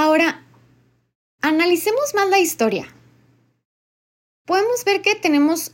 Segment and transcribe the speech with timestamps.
[0.00, 0.44] Ahora,
[1.42, 2.86] analicemos más la historia.
[4.46, 5.72] Podemos ver que tenemos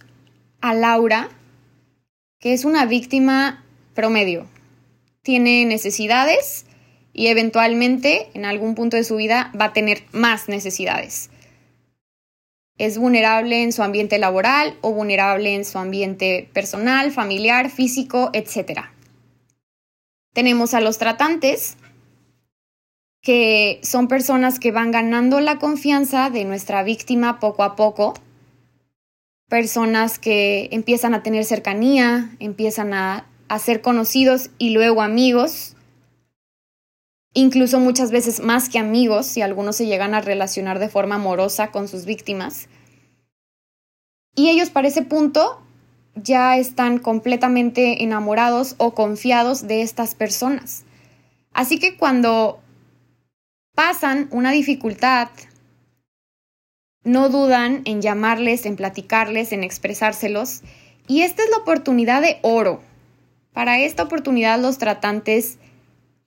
[0.63, 1.29] a Laura,
[2.41, 4.47] que es una víctima promedio.
[5.21, 6.65] Tiene necesidades
[7.13, 11.29] y eventualmente en algún punto de su vida va a tener más necesidades.
[12.79, 18.85] Es vulnerable en su ambiente laboral o vulnerable en su ambiente personal, familiar, físico, etc.
[20.33, 21.77] Tenemos a los tratantes,
[23.25, 28.13] que son personas que van ganando la confianza de nuestra víctima poco a poco,
[29.49, 33.27] personas que empiezan a tener cercanía, empiezan a,
[33.59, 35.77] ser conocidos y luego amigos,
[37.35, 41.71] incluso muchas veces más que amigos, si algunos se llegan a relacionar de forma amorosa
[41.71, 42.69] con sus víctimas.
[44.35, 45.63] Y ellos para ese punto
[46.17, 50.83] ya están completamente enamorados o confiados de estas personas.
[51.53, 52.59] Así que cuando
[53.75, 55.29] pasan una dificultad,
[57.05, 60.63] no dudan en llamarles, en platicarles, en expresárselos.
[61.07, 62.81] Y esta es la oportunidad de oro.
[63.53, 65.59] Para esta oportunidad los tratantes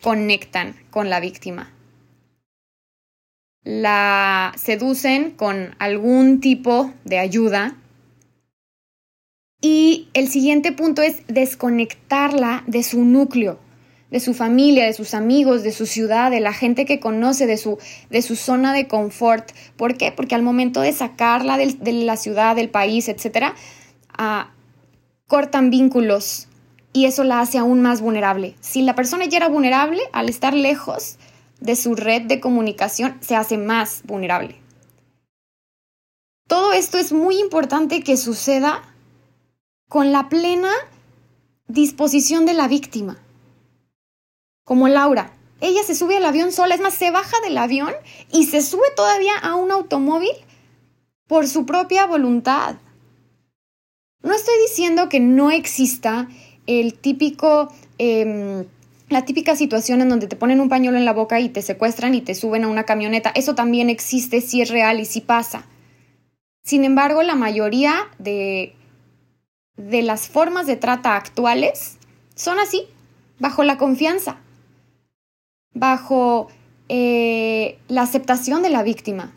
[0.02, 1.74] conectan con la víctima.
[3.64, 7.76] La seducen con algún tipo de ayuda.
[9.60, 13.60] Y el siguiente punto es desconectarla de su núcleo,
[14.10, 17.58] de su familia, de sus amigos, de su ciudad, de la gente que conoce, de
[17.58, 17.78] su,
[18.10, 19.52] de su zona de confort.
[19.76, 20.12] ¿Por qué?
[20.12, 23.54] Porque al momento de sacarla de, la ciudad, del país, etc.,
[24.18, 24.52] ah,
[25.28, 26.48] cortan vínculos
[26.94, 28.56] y eso la hace aún más vulnerable.
[28.62, 31.18] Si la persona ya era vulnerable, al estar lejos
[31.60, 34.56] de su red de comunicación, se hace más vulnerable.
[36.48, 38.82] Todo esto es muy importante que suceda
[39.90, 40.72] con la plena
[41.68, 43.18] disposición de la víctima
[44.68, 45.32] como Laura.
[45.62, 47.94] Ella se sube al avión sola, es más, se baja del avión
[48.34, 50.34] y se sube todavía a un automóvil
[51.26, 52.76] por su propia voluntad.
[54.22, 56.28] No estoy diciendo que no exista
[56.68, 58.66] el típico, em,
[59.08, 62.14] la típica situación en donde te ponen un pañuelo en la boca y te secuestran
[62.14, 63.32] y te suben a una camioneta.
[63.36, 65.66] Eso también existe, sí es real y sí pasa.
[66.62, 68.76] Sin embargo, la mayoría de,
[69.78, 71.98] de las formas de trata actuales
[72.36, 72.84] son así,
[73.40, 74.42] bajo la confianza
[75.80, 76.48] bajo
[76.90, 79.34] eh, la aceptación de la víctima.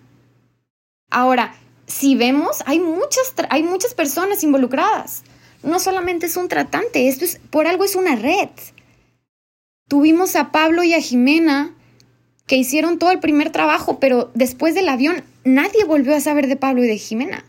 [1.10, 1.54] Ahora,
[1.86, 5.24] si vemos, hay muchas, hay muchas personas involucradas.
[5.62, 8.48] No solamente es un tratante, esto es, por algo es una red.
[9.88, 11.74] Tuvimos a Pablo y a Jimena
[12.46, 16.56] que hicieron todo el primer trabajo, pero después del avión nadie volvió a saber de
[16.56, 17.44] Pablo y de Jimena.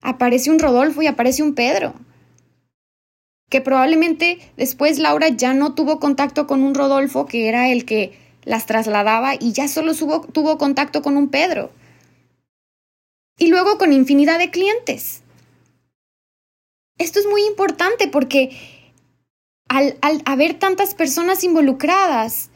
[0.00, 1.94] Aparece un Rodolfo y aparece un Pedro
[3.54, 8.18] que probablemente después Laura ya no tuvo contacto con un Rodolfo, que era el que
[8.42, 11.70] las trasladaba, y ya solo tuvo contacto con un Pedro.
[13.38, 15.22] Y luego con infinidad de clientes.
[16.98, 18.50] Esto es muy importante porque
[19.68, 22.50] al, al haber tantas personas involucradas,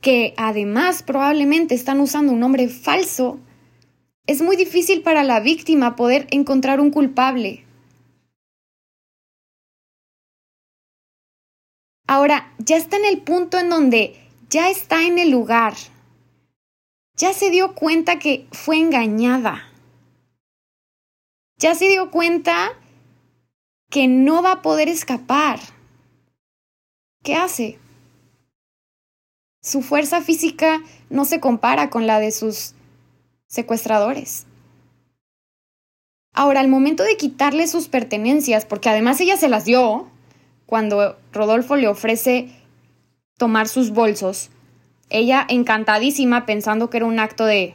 [0.00, 3.40] que además probablemente están usando un nombre falso,
[4.28, 7.64] es muy difícil para la víctima poder encontrar un culpable
[12.08, 15.74] Ahora, ya está en el punto en donde ya está en el lugar.
[17.16, 19.70] Ya se dio cuenta que fue engañada.
[21.58, 22.72] Ya se dio cuenta
[23.90, 25.60] que no va a poder escapar.
[27.22, 27.78] ¿Qué hace?
[29.60, 32.72] Su fuerza física no se compara con la de sus
[33.48, 34.46] secuestradores.
[36.32, 40.08] Ahora, al momento de quitarle sus pertenencias, porque además ella se las dio,
[40.68, 42.50] cuando Rodolfo le ofrece
[43.38, 44.50] tomar sus bolsos,
[45.08, 47.74] ella encantadísima pensando que era un acto de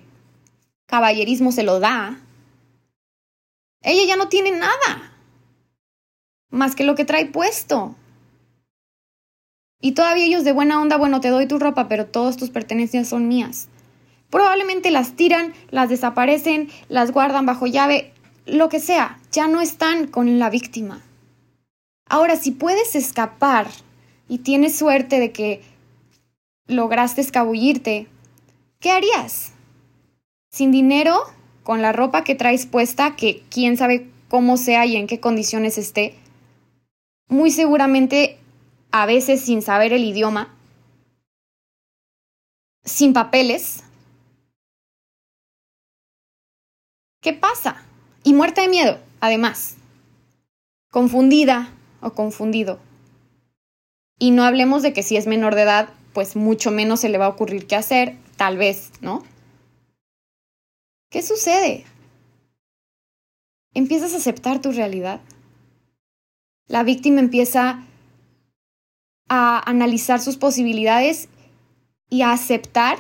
[0.86, 2.20] caballerismo se lo da.
[3.82, 5.12] Ella ya no tiene nada
[6.52, 7.96] más que lo que trae puesto.
[9.82, 13.08] Y todavía ellos de buena onda, bueno, te doy tu ropa, pero todas tus pertenencias
[13.08, 13.70] son mías.
[14.30, 18.14] Probablemente las tiran, las desaparecen, las guardan bajo llave,
[18.46, 21.02] lo que sea, ya no están con la víctima.
[22.14, 23.66] Ahora, si puedes escapar
[24.30, 25.64] y tienes suerte de que
[26.68, 28.06] lograste escabullirte,
[28.80, 29.54] ¿qué harías?
[30.52, 31.24] Sin dinero,
[31.64, 35.80] con la ropa que traes puesta, que quién sabe cómo sea y en qué condiciones
[35.80, 36.14] esté,
[37.30, 38.38] muy seguramente
[38.92, 40.56] a veces sin saber el idioma,
[42.86, 43.86] sin papeles.
[47.22, 47.84] ¿Qué pasa?
[48.24, 49.78] Y muerta de miedo, además.
[50.92, 52.80] Confundida, o confundido.
[54.20, 57.18] Y no hablemos de que si es menor de edad, pues mucho menos se le
[57.18, 59.24] va a ocurrir qué hacer, tal vez, ¿no?
[61.10, 61.86] ¿Qué sucede?
[63.74, 65.22] Empiezas a aceptar tu realidad.
[66.68, 67.84] La víctima empieza
[69.30, 71.28] a analizar sus posibilidades
[72.10, 72.98] y a aceptar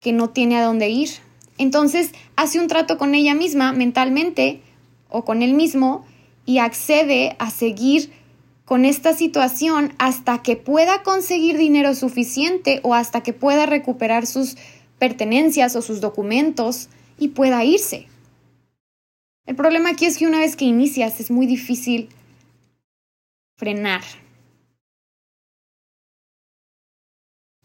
[0.00, 1.10] que no tiene a dónde ir.
[1.56, 4.62] Entonces hace un trato con ella misma mentalmente
[5.08, 6.04] o con él mismo
[6.48, 8.10] y accede a seguir
[8.64, 14.56] con esta situación hasta que pueda conseguir dinero suficiente o hasta que pueda recuperar sus
[14.98, 18.06] pertenencias o sus documentos y pueda irse.
[19.44, 22.08] El problema aquí es que una vez que inicias es muy difícil
[23.58, 24.00] frenar.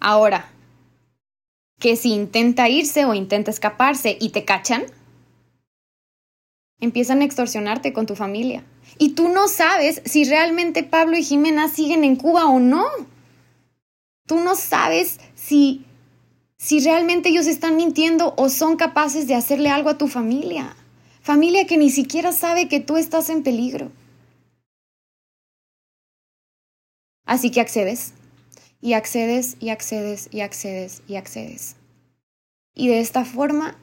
[0.02, 0.52] Ahora,
[1.80, 4.84] que si intenta irse o intenta escaparse y te cachan,
[6.82, 8.66] empiezan a extorsionarte con tu familia.
[8.98, 12.86] Y tú no sabes si realmente Pablo y Jimena siguen en Cuba o no.
[14.26, 15.86] Tú no sabes si,
[16.58, 20.76] si realmente ellos están mintiendo o son capaces de hacerle algo a tu familia.
[21.22, 23.92] Familia que ni siquiera sabe que tú estás en peligro.
[27.26, 28.14] Así que accedes
[28.82, 31.78] y accedes y accedes y accedes y accedes.
[32.76, 33.78] Y de esta forma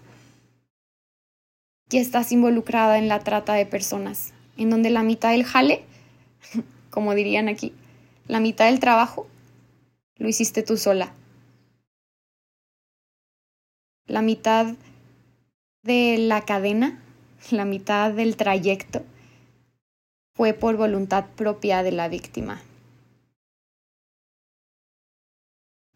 [1.89, 5.83] ya estás involucrada en la trata de personas, en donde la mitad del jale,
[6.91, 7.73] como dirían aquí,
[8.29, 9.27] la mitad del trabajo,
[10.17, 11.15] lo hiciste tú sola.
[14.07, 14.75] La mitad
[15.83, 17.03] de la cadena,
[17.51, 19.03] la mitad del trayecto,
[20.37, 22.61] fue por voluntad propia de la víctima.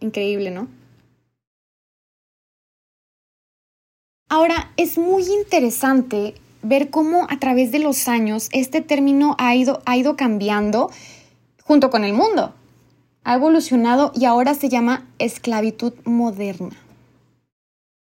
[0.00, 0.68] Increíble, ¿no?
[4.30, 6.34] Ahora, es muy interesante
[6.64, 10.90] ver cómo a través de los años este término ha ido, ha ido cambiando
[11.62, 12.54] junto con el mundo.
[13.22, 16.76] Ha evolucionado y ahora se llama esclavitud moderna.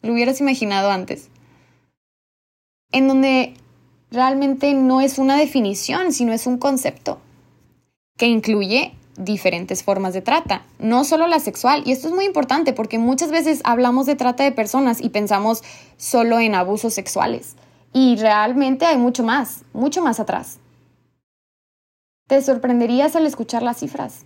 [0.01, 1.29] Lo hubieras imaginado antes.
[2.91, 3.53] En donde
[4.11, 7.19] realmente no es una definición, sino es un concepto
[8.17, 11.83] que incluye diferentes formas de trata, no solo la sexual.
[11.85, 15.63] Y esto es muy importante porque muchas veces hablamos de trata de personas y pensamos
[15.97, 17.55] solo en abusos sexuales.
[17.93, 20.59] Y realmente hay mucho más, mucho más atrás.
[22.27, 24.25] Te sorprenderías al escuchar las cifras.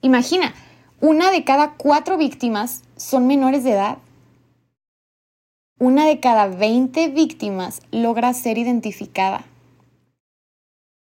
[0.00, 0.52] Imagina,
[1.00, 3.98] una de cada cuatro víctimas son menores de edad.
[5.78, 9.44] Una de cada 20 víctimas logra ser identificada.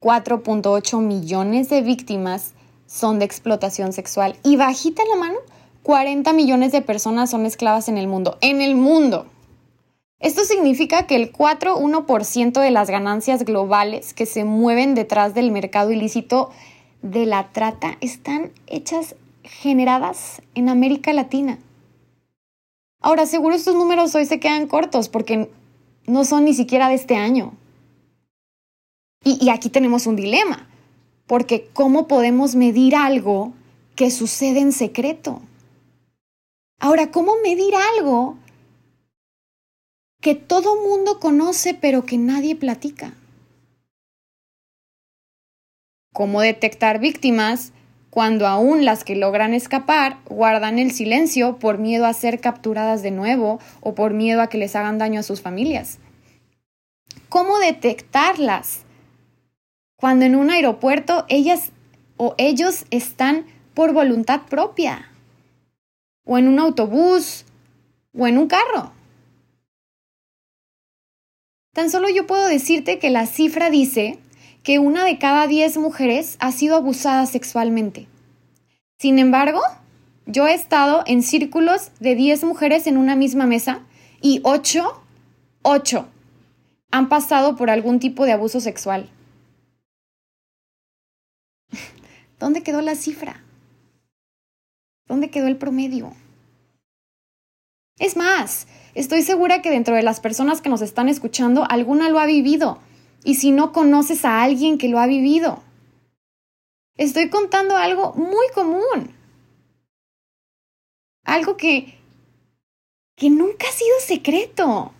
[0.02, 2.54] 4.8 millones de víctimas
[2.86, 5.38] son de explotación sexual y bajita la mano,
[5.84, 8.38] 40 millones de personas son esclavas en el mundo.
[8.42, 9.26] En el mundo.
[10.20, 15.92] Esto significa que el 4-1% de las ganancias globales que se mueven detrás del mercado
[15.92, 16.50] ilícito
[17.02, 21.58] de la trata están hechas, generadas en América Latina.
[23.02, 25.50] Ahora, seguro estos números hoy se quedan cortos porque
[26.06, 27.54] no son ni siquiera de este año.
[29.24, 30.68] Y, aquí tenemos un dilema,
[31.28, 33.54] porque ¿cómo podemos medir algo
[33.96, 35.42] que sucede en secreto?
[36.80, 38.38] Ahora, ¿cómo medir algo
[40.22, 43.14] que todo mundo conoce pero que nadie platica?
[46.14, 47.72] ¿Cómo detectar víctimas
[48.10, 53.12] cuando aún las que logran escapar guardan el silencio por miedo a ser capturadas de
[53.12, 56.00] nuevo o por miedo a que les hagan daño a sus familias?
[57.30, 58.82] ¿Cómo detectarlas
[59.96, 61.72] cuando en un aeropuerto ellas
[62.20, 65.10] o ellos están por voluntad propia,
[66.26, 67.46] o en un autobús,
[68.18, 68.92] o en un carro.
[71.80, 74.20] Tan solo yo puedo decirte que la cifra dice
[74.64, 78.10] que una de cada diez mujeres ha sido abusada sexualmente.
[78.98, 79.62] Sin embargo,
[80.26, 83.80] yo he estado en círculos de 10 mujeres en una misma mesa
[84.22, 85.02] y 8,
[85.62, 86.06] 8
[86.92, 89.10] han pasado por algún tipo de abuso sexual.
[92.40, 93.42] ¿Dónde quedó la cifra?
[95.08, 96.12] ¿Dónde quedó el promedio?
[98.00, 98.66] Es más,
[98.96, 102.80] estoy segura que dentro de las personas que nos están escuchando, alguna lo ha vivido.
[103.24, 105.62] Y si no conoces a alguien que lo ha vivido,
[106.96, 109.14] estoy contando algo muy común.
[111.26, 112.00] Algo que,
[113.18, 114.94] que nunca ha sido secreto.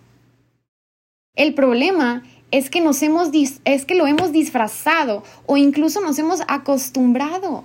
[1.34, 3.30] El problema es que, nos hemos
[3.64, 7.64] es que lo hemos disfrazado o incluso nos hemos acostumbrado.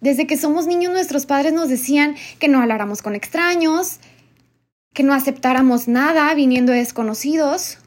[0.00, 4.00] Desde que somos niños nuestros padres nos decían que no habláramos con extraños,
[4.94, 7.78] que no aceptáramos nada viniendo de desconocidos,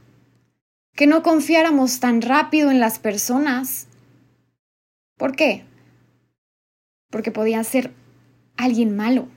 [0.95, 3.87] que no confiáramos tan rápido en las personas.
[5.17, 5.65] ¿Por qué?
[7.09, 7.91] Porque podían ser
[8.57, 9.27] alguien malo.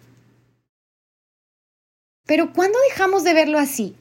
[2.27, 3.97] Pero ¿cuándo dejamos de verlo así?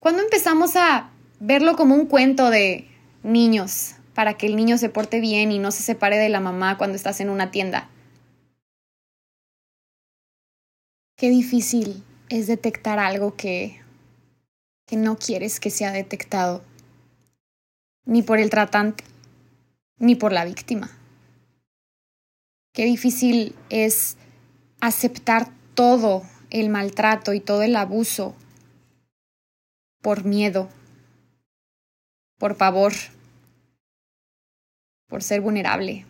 [0.00, 2.88] ¿Cuándo empezamos a verlo como un cuento de
[3.22, 6.76] niños para que el niño se porte bien y no se separe de la mamá
[6.76, 7.88] cuando estás en una tienda?
[11.16, 13.80] Qué difícil es detectar algo que,
[14.88, 16.64] que no quieres que sea detectado,
[18.06, 19.04] ni por el tratante,
[19.98, 20.90] ni por la víctima.
[22.72, 24.16] Qué difícil es
[24.80, 28.34] aceptar todo el maltrato y todo el abuso
[30.02, 30.68] por miedo,
[32.36, 32.94] por pavor,
[35.08, 36.06] por ser vulnerable.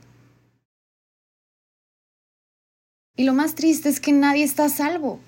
[3.16, 5.18] Y lo más triste es que nadie está a salvo,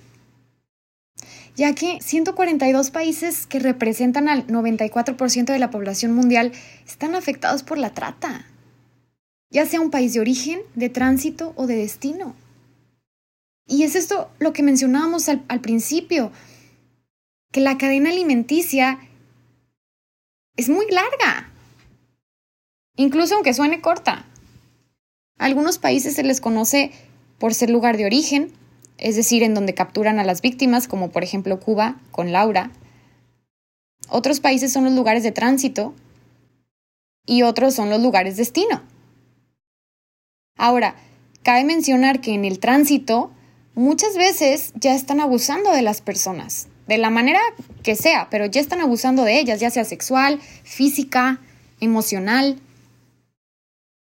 [1.56, 6.52] ya que 142 países que representan al 94% de la población mundial
[6.86, 8.46] están afectados por la trata,
[9.50, 12.36] ya sea un país de origen, de tránsito o de destino.
[13.66, 16.30] Y es esto lo que mencionábamos al, al principio,
[17.50, 19.00] que la cadena alimenticia
[20.56, 21.49] es muy larga,
[22.96, 24.26] incluso aunque suene corta.
[25.38, 26.92] A algunos países se les conoce
[27.38, 28.52] por ser lugar de origen,
[28.98, 32.70] es decir, en donde capturan a las víctimas, como por ejemplo Cuba con Laura.
[34.08, 35.94] Otros países son los lugares de tránsito
[37.26, 38.82] y otros son los lugares de destino.
[40.56, 40.96] Ahora,
[41.42, 43.30] cabe mencionar que en el tránsito
[43.74, 47.38] muchas veces ya están abusando de las personas de la manera
[47.84, 51.38] que sea, pero ya están abusando de ellas, ya sea sexual, física,
[51.78, 52.60] emocional.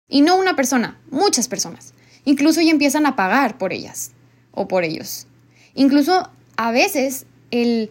[0.08, 1.94] Y no una persona, muchas personas.
[2.26, 4.12] Incluso ya empiezan a pagar por ellas
[4.52, 5.28] o por ellos.
[5.74, 7.90] Incluso a veces el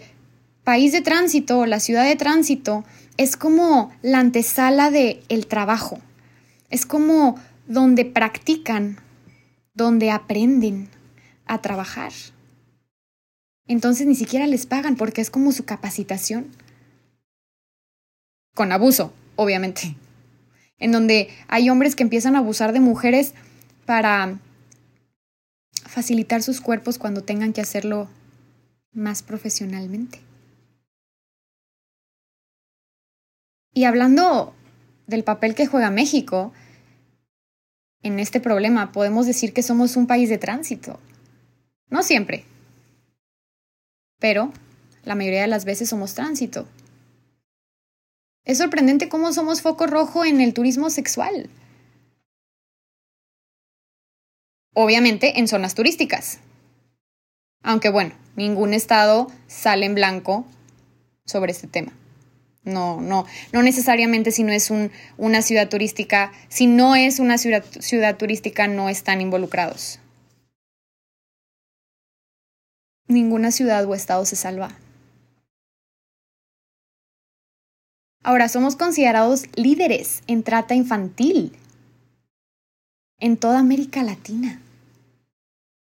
[0.65, 2.85] país de tránsito, la ciudad de tránsito,
[3.17, 5.99] es como la antesala del el trabajo.
[6.71, 8.99] Es como donde practican,
[9.75, 10.89] donde aprenden
[11.47, 12.13] a trabajar
[13.67, 16.51] entonces ni siquiera les pagan porque es como su capacitación.
[18.55, 19.97] Con abuso, obviamente.
[20.85, 23.33] En donde hay hombres que empiezan a abusar de mujeres
[23.87, 24.39] para
[25.87, 28.07] facilitar sus cuerpos cuando tengan que hacerlo
[28.93, 30.21] más profesionalmente.
[33.73, 34.55] Y hablando
[35.07, 36.53] del papel que juega México
[38.03, 41.01] en este problema, podemos decir que somos un país de tránsito.
[41.89, 42.45] No siempre,
[44.21, 44.53] pero
[45.03, 46.69] la mayoría de las veces somos tránsito.
[48.45, 51.49] Es sorprendente cómo somos foco rojo en el turismo sexual.
[54.75, 56.41] Obviamente en zonas turísticas.
[57.63, 60.45] Aunque bueno, ningún estado sale en blanco
[61.25, 61.93] sobre este tema.
[62.65, 64.71] No, no, no necesariamente si no es
[65.17, 70.01] una ciudad turística, si no es una ciudad turística no están involucrados.
[73.07, 74.71] ninguna ciudad o estado se salva.
[78.27, 81.53] Ahora somos considerados líderes en trata infantil
[83.21, 84.63] en toda América Latina.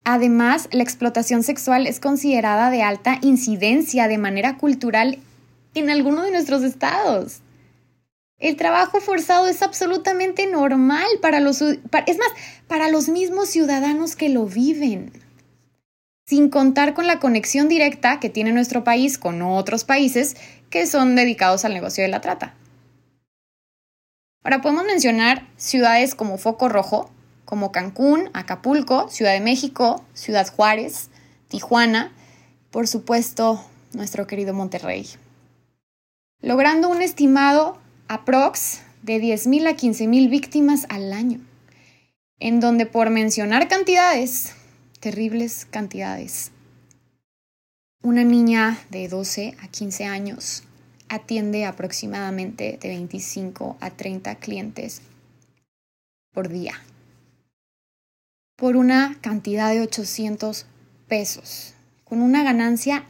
[0.05, 5.19] Además, la explotación sexual es considerada de alta incidencia de manera cultural
[5.75, 7.39] en alguno de nuestros estados.
[8.41, 12.29] El trabajo forzado es absolutamente normal para los, es más,
[12.67, 15.24] para los mismos ciudadanos que lo viven
[16.27, 20.37] sin contar con la conexión directa que tiene nuestro país con otros países
[20.71, 22.55] que son dedicados al negocio de la trata.
[24.43, 27.11] Ahora podemos mencionar ciudades como Foco Rojo,
[27.45, 31.09] como Cancún, Acapulco, Ciudad de México, Ciudad Juárez,
[31.49, 32.13] Tijuana,
[32.71, 35.09] por supuesto nuestro querido Monterrey.
[36.41, 37.79] Logrando un estimado
[38.09, 41.41] aprox de 10.000 a 15.000 víctimas al año,
[42.39, 44.53] en donde por mencionar cantidades,
[45.05, 46.51] terribles cantidades.
[48.03, 50.63] Una niña de 12 a 15 años
[51.11, 55.03] atiende aproximadamente de 25 a 30 clientes
[56.33, 56.73] por día
[58.57, 60.65] por una cantidad de 800
[61.07, 63.05] pesos, con una ganancia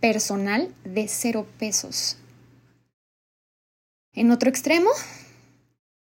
[0.00, 2.18] personal de 0 pesos.
[4.12, 4.90] En otro extremo,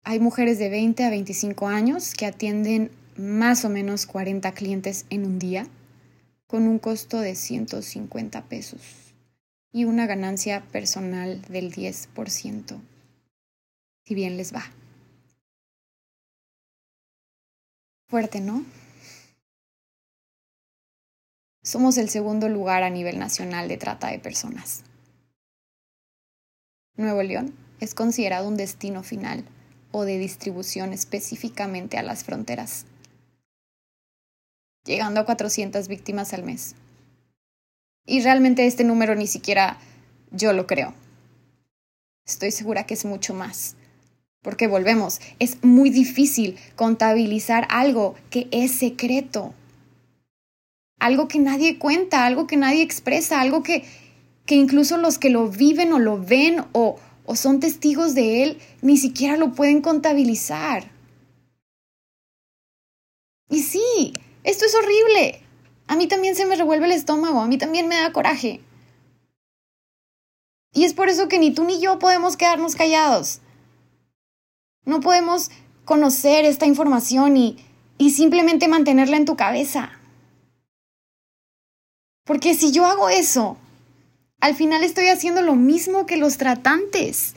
[0.03, 5.25] hay mujeres de 20 a 25 años que atienden más o menos 40 clientes en
[5.25, 5.67] un día
[6.47, 8.81] con un costo de 150 pesos
[9.73, 12.81] y una ganancia personal del 10%,
[14.05, 14.65] si bien les va.
[18.09, 18.65] Fuerte, ¿no?
[21.63, 24.85] Somos el segundo lugar a nivel nacional de trata de personas.
[26.97, 29.45] Nuevo León es considerado un destino final
[29.91, 32.87] o de distribución específicamente a las fronteras
[34.87, 36.75] llegando a 400 víctimas al mes.
[38.07, 39.79] Y realmente este número ni siquiera
[40.31, 40.95] yo lo creo.
[42.27, 43.77] Estoy segura que es mucho más.
[44.43, 49.55] Porque volvemos, es muy difícil contabilizar algo que es secreto.
[51.01, 53.85] Algo que nadie cuenta, algo que nadie expresa, algo que,
[54.47, 58.59] que incluso los que lo viven o lo ven o, o son testigos de él
[58.83, 60.91] ni siquiera lo pueden contabilizar.
[63.49, 64.13] Y sí,
[64.47, 65.43] esto es horrible.
[65.89, 68.61] A mí también se me revuelve el estómago, a mí también me da coraje.
[70.73, 73.41] Y es por eso que ni tú ni yo podemos quedarnos callados.
[74.85, 75.51] No podemos
[75.85, 77.57] conocer esta información y,
[77.99, 79.99] y simplemente mantenerla en tu cabeza.
[82.25, 83.57] Porque si yo hago eso,
[84.41, 87.35] al final estoy haciendo lo mismo que los tratantes.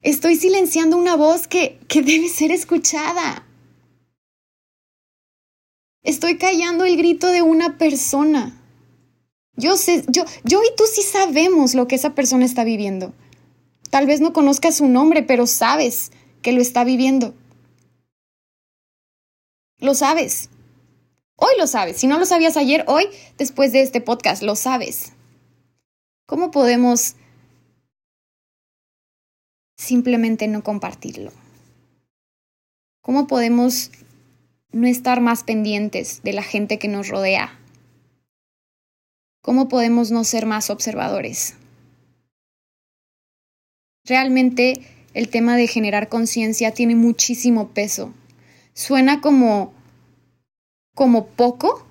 [0.00, 3.47] Estoy silenciando una voz que, que debe ser escuchada.
[6.02, 8.54] Estoy callando el grito de una persona.
[9.56, 13.12] Yo sé, yo, yo y tú sí sabemos lo que esa persona está viviendo.
[13.90, 16.12] Tal vez no conozcas su nombre, pero sabes
[16.42, 17.34] que lo está viviendo.
[19.78, 20.50] Lo sabes.
[21.36, 21.98] Hoy lo sabes.
[21.98, 25.12] Si no lo sabías ayer, hoy, después de este podcast, lo sabes.
[26.26, 27.14] ¿Cómo podemos
[29.76, 31.32] simplemente no compartirlo?
[33.02, 33.90] ¿Cómo podemos
[34.72, 37.58] no estar más pendientes de la gente que nos rodea?
[39.42, 41.54] ¿Cómo podemos no ser más observadores?
[44.04, 44.82] Realmente
[45.14, 48.12] el tema de generar conciencia tiene muchísimo peso.
[48.74, 49.72] Suena como,
[50.94, 51.86] como poco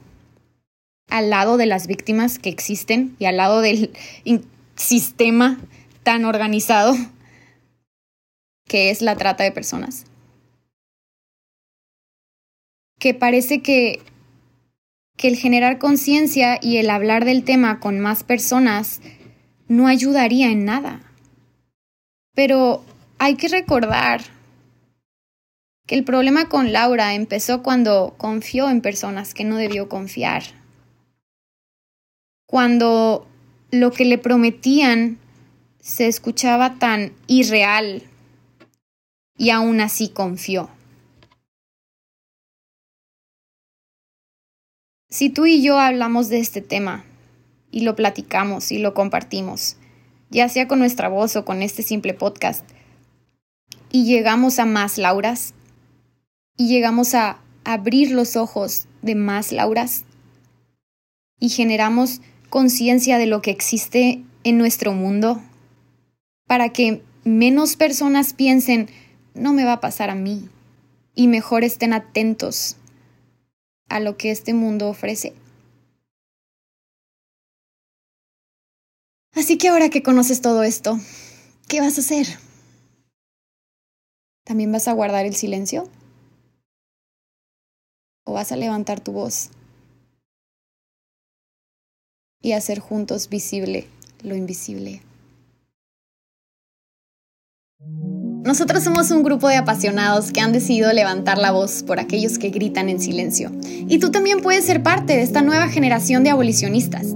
[1.10, 3.92] al lado de las víctimas que existen y al lado del
[4.76, 5.60] sistema
[6.04, 6.96] tan organizado
[8.66, 10.06] que es la trata de personas.
[13.00, 14.02] Que parece que,
[15.16, 19.02] que el generar conciencia y el hablar del tema con más personas
[19.68, 21.02] no ayudaría en nada.
[22.34, 22.84] Pero
[23.20, 24.22] hay que recordar
[25.88, 30.44] que el problema con Laura empezó cuando confió en personas que no debió confiar.
[32.46, 33.28] Cuando
[33.72, 35.18] lo que le prometían
[35.80, 38.04] se escuchaba tan irreal
[39.38, 40.70] y aún así confió.
[45.10, 47.06] Si tú y yo hablamos de este tema
[47.72, 49.78] y lo platicamos y lo compartimos,
[50.30, 52.68] ya sea con nuestra voz o con este simple podcast,
[53.90, 55.54] y llegamos a más Lauras
[56.58, 60.04] y llegamos a abrir los ojos de más Lauras
[61.40, 65.42] y generamos conciencia de lo que existe en nuestro mundo
[66.48, 68.90] para que menos personas piensen,
[69.36, 70.50] no me va a pasar a mí,
[71.16, 72.76] y mejor estén atentos
[73.90, 75.34] a lo que este mundo ofrece.
[79.34, 81.00] Así que ahora que conoces todo esto,
[81.68, 82.28] ¿qué vas a hacer?
[84.44, 85.90] ¿También vas a guardar el silencio?
[88.26, 89.52] ¿O vas a levantar tu voz
[92.42, 93.88] y hacer juntos visible
[94.24, 95.02] lo invisible?
[98.48, 102.50] Nosotros somos un grupo de apasionados que han decidido levantar la voz por aquellos que
[102.50, 103.52] gritan en silencio.
[103.66, 107.08] Y tú también puedes ser parte de esta nueva generación de abolicionistas.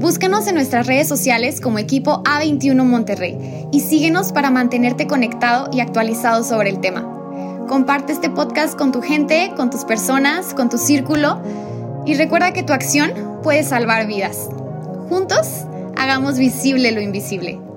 [0.00, 3.38] Búscanos en nuestras redes sociales como equipo A21 Monterrey
[3.70, 7.06] y síguenos para mantenerte conectado y actualizado sobre el tema.
[7.68, 11.40] Comparte este podcast con tu gente, con tus personas, con tu círculo
[12.04, 13.12] y recuerda que tu acción
[13.44, 14.48] puede salvar vidas.
[15.08, 17.69] Juntos, hagamos visible lo invisible.